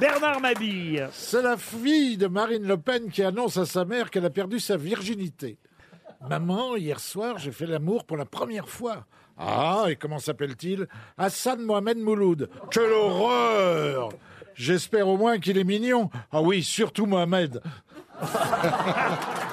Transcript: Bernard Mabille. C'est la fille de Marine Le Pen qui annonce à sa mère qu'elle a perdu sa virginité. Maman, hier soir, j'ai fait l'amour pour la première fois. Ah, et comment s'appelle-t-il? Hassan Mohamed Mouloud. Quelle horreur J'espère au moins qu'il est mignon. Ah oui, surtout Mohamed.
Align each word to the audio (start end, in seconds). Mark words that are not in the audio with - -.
Bernard 0.00 0.40
Mabille. 0.40 1.08
C'est 1.12 1.42
la 1.42 1.58
fille 1.58 2.16
de 2.16 2.26
Marine 2.26 2.66
Le 2.66 2.78
Pen 2.78 3.10
qui 3.10 3.22
annonce 3.22 3.58
à 3.58 3.66
sa 3.66 3.84
mère 3.84 4.10
qu'elle 4.10 4.24
a 4.24 4.30
perdu 4.30 4.58
sa 4.58 4.78
virginité. 4.78 5.58
Maman, 6.26 6.76
hier 6.76 6.98
soir, 6.98 7.36
j'ai 7.36 7.52
fait 7.52 7.66
l'amour 7.66 8.04
pour 8.04 8.16
la 8.16 8.24
première 8.24 8.66
fois. 8.66 9.04
Ah, 9.36 9.84
et 9.88 9.96
comment 9.96 10.18
s'appelle-t-il? 10.18 10.88
Hassan 11.18 11.60
Mohamed 11.60 11.98
Mouloud. 11.98 12.48
Quelle 12.70 12.92
horreur 12.92 14.08
J'espère 14.54 15.06
au 15.06 15.18
moins 15.18 15.38
qu'il 15.38 15.58
est 15.58 15.64
mignon. 15.64 16.08
Ah 16.32 16.40
oui, 16.40 16.62
surtout 16.62 17.04
Mohamed. 17.04 17.60